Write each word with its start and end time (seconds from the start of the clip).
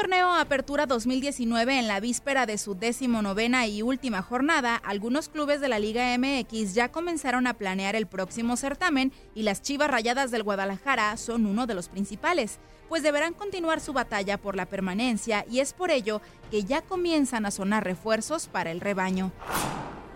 Torneo 0.00 0.32
Apertura 0.32 0.86
2019 0.86 1.76
en 1.76 1.88
la 1.88 1.98
víspera 1.98 2.46
de 2.46 2.56
su 2.56 2.76
decimonovena 2.76 3.66
y 3.66 3.82
última 3.82 4.22
jornada, 4.22 4.76
algunos 4.76 5.28
clubes 5.28 5.60
de 5.60 5.66
la 5.66 5.80
Liga 5.80 6.16
MX 6.16 6.72
ya 6.72 6.92
comenzaron 6.92 7.48
a 7.48 7.54
planear 7.54 7.96
el 7.96 8.06
próximo 8.06 8.56
certamen 8.56 9.12
y 9.34 9.42
las 9.42 9.60
Chivas 9.60 9.90
Rayadas 9.90 10.30
del 10.30 10.44
Guadalajara 10.44 11.16
son 11.16 11.46
uno 11.46 11.66
de 11.66 11.74
los 11.74 11.88
principales, 11.88 12.60
pues 12.88 13.02
deberán 13.02 13.34
continuar 13.34 13.80
su 13.80 13.92
batalla 13.92 14.38
por 14.38 14.54
la 14.54 14.66
permanencia 14.66 15.44
y 15.50 15.58
es 15.58 15.72
por 15.72 15.90
ello 15.90 16.20
que 16.52 16.62
ya 16.62 16.80
comienzan 16.80 17.44
a 17.44 17.50
sonar 17.50 17.82
refuerzos 17.82 18.46
para 18.46 18.70
el 18.70 18.80
rebaño. 18.80 19.32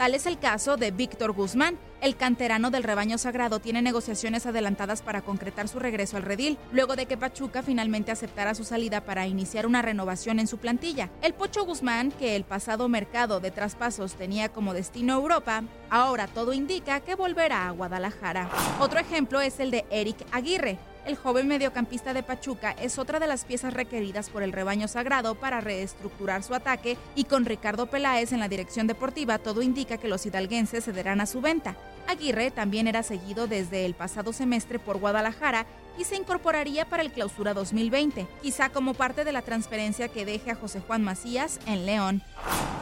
Tal 0.02 0.16
es 0.16 0.26
el 0.26 0.40
caso 0.40 0.76
de 0.76 0.90
Víctor 0.90 1.30
Guzmán. 1.30 1.78
El 2.00 2.16
canterano 2.16 2.72
del 2.72 2.82
rebaño 2.82 3.18
sagrado 3.18 3.60
tiene 3.60 3.82
negociaciones 3.82 4.46
adelantadas 4.46 5.00
para 5.00 5.22
concretar 5.22 5.68
su 5.68 5.78
regreso 5.78 6.16
al 6.16 6.24
redil, 6.24 6.58
luego 6.72 6.96
de 6.96 7.06
que 7.06 7.16
Pachuca 7.16 7.62
finalmente 7.62 8.10
aceptara 8.10 8.56
su 8.56 8.64
salida 8.64 9.02
para 9.02 9.28
iniciar 9.28 9.64
una 9.64 9.80
renovación 9.80 10.40
en 10.40 10.48
su 10.48 10.58
plantilla. 10.58 11.08
El 11.22 11.34
Pocho 11.34 11.64
Guzmán, 11.64 12.10
que 12.10 12.34
el 12.34 12.42
pasado 12.42 12.88
mercado 12.88 13.38
de 13.38 13.52
traspasos 13.52 14.14
tenía 14.14 14.48
como 14.48 14.74
destino 14.74 15.14
Europa, 15.14 15.62
ahora 15.88 16.26
todo 16.26 16.52
indica 16.52 16.98
que 16.98 17.14
volverá 17.14 17.68
a 17.68 17.70
Guadalajara. 17.70 18.50
Otro 18.80 18.98
ejemplo 18.98 19.40
es 19.40 19.60
el 19.60 19.70
de 19.70 19.84
Eric 19.88 20.16
Aguirre. 20.32 20.80
El 21.04 21.16
joven 21.16 21.48
mediocampista 21.48 22.14
de 22.14 22.22
Pachuca 22.22 22.76
es 22.80 22.96
otra 22.96 23.18
de 23.18 23.26
las 23.26 23.44
piezas 23.44 23.74
requeridas 23.74 24.30
por 24.30 24.44
el 24.44 24.52
rebaño 24.52 24.86
sagrado 24.86 25.34
para 25.34 25.60
reestructurar 25.60 26.44
su 26.44 26.54
ataque 26.54 26.96
y 27.16 27.24
con 27.24 27.44
Ricardo 27.44 27.86
Peláez 27.86 28.32
en 28.32 28.38
la 28.38 28.48
dirección 28.48 28.86
deportiva 28.86 29.38
todo 29.38 29.62
indica 29.62 29.98
que 29.98 30.06
los 30.06 30.24
hidalguenses 30.26 30.84
cederán 30.84 31.20
a 31.20 31.26
su 31.26 31.40
venta. 31.40 31.76
Aguirre 32.06 32.52
también 32.52 32.86
era 32.86 33.02
seguido 33.02 33.48
desde 33.48 33.84
el 33.84 33.94
pasado 33.94 34.32
semestre 34.32 34.78
por 34.78 34.98
Guadalajara 34.98 35.66
y 35.98 36.04
se 36.04 36.16
incorporaría 36.16 36.84
para 36.84 37.02
el 37.02 37.10
clausura 37.10 37.52
2020, 37.52 38.26
quizá 38.40 38.68
como 38.70 38.94
parte 38.94 39.24
de 39.24 39.32
la 39.32 39.42
transferencia 39.42 40.08
que 40.08 40.24
deje 40.24 40.52
a 40.52 40.54
José 40.54 40.80
Juan 40.80 41.02
Macías 41.02 41.58
en 41.66 41.84
León. 41.84 42.22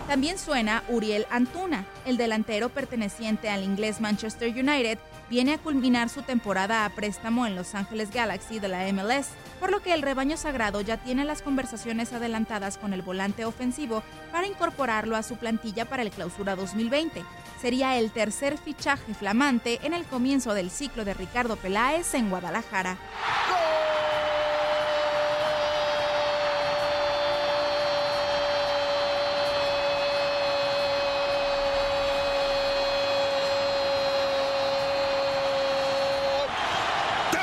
También 0.07 0.39
suena 0.39 0.83
Uriel 0.89 1.27
Antuna, 1.31 1.87
el 2.05 2.17
delantero 2.17 2.69
perteneciente 2.69 3.49
al 3.49 3.63
inglés 3.63 4.01
Manchester 4.01 4.51
United, 4.51 4.99
viene 5.31 5.55
a 5.55 5.59
culminar 5.59 6.09
su 6.09 6.23
temporada 6.23 6.85
a 6.85 6.91
préstamo 6.91 7.47
en 7.47 7.55
Los 7.55 7.77
Ángeles 7.77 8.11
Galaxy 8.13 8.59
de 8.59 8.69
la 8.69 8.93
MLS, 8.93 9.29
por 9.61 9.71
lo 9.71 9.81
que 9.81 9.95
el 9.95 10.03
rebaño 10.03 10.37
sagrado 10.37 10.81
ya 10.81 10.97
tiene 10.97 11.25
las 11.25 11.41
conversaciones 11.41 12.13
adelantadas 12.13 12.77
con 12.77 12.93
el 12.93 13.03
volante 13.03 13.45
ofensivo 13.45 14.03
para 14.33 14.49
incorporarlo 14.49 15.17
a 15.17 15.23
su 15.23 15.37
plantilla 15.37 15.85
para 15.85 16.03
el 16.03 16.11
clausura 16.11 16.57
2020. 16.57 17.25
Sería 17.63 17.97
el 17.97 18.11
tercer 18.11 18.59
fichaje 18.59 19.15
flamante 19.15 19.79
en 19.85 19.95
el 19.95 20.05
comienzo 20.05 20.53
del 20.53 20.71
ciclo 20.71 21.05
de 21.05 21.15
Ricardo 21.15 21.57
Peláez 21.57 22.13
en 22.15 22.29
Guadalajara. 22.29 22.99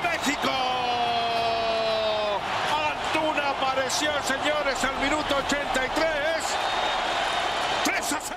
de 0.02 0.17
México. 0.28 0.52
Antuna 2.92 3.50
apareció, 3.52 4.12
señores, 4.24 4.84
al 4.84 5.00
minuto 5.00 5.36
83. 5.38 6.04
3 7.86 8.14
a 8.14 8.20
0. 8.20 8.37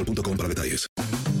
boostmobile.com 0.03 0.37
para 0.37 0.47
detalles. 0.47 1.40